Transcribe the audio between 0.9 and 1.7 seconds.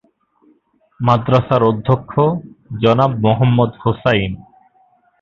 মাদ্রাসার